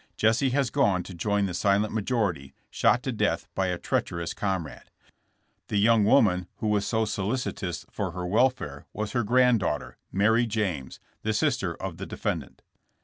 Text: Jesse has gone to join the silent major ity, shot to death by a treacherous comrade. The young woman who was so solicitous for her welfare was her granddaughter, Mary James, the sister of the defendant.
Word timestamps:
Jesse 0.17 0.49
has 0.49 0.71
gone 0.71 1.03
to 1.03 1.13
join 1.13 1.45
the 1.45 1.53
silent 1.53 1.93
major 1.93 2.31
ity, 2.31 2.55
shot 2.71 3.03
to 3.03 3.11
death 3.11 3.47
by 3.53 3.67
a 3.67 3.77
treacherous 3.77 4.33
comrade. 4.33 4.89
The 5.67 5.77
young 5.77 6.05
woman 6.05 6.47
who 6.55 6.69
was 6.69 6.87
so 6.87 7.05
solicitous 7.05 7.85
for 7.91 8.09
her 8.09 8.25
welfare 8.25 8.87
was 8.93 9.11
her 9.11 9.23
granddaughter, 9.23 9.97
Mary 10.11 10.47
James, 10.47 10.99
the 11.21 11.33
sister 11.33 11.75
of 11.75 11.97
the 11.97 12.07
defendant. 12.07 12.63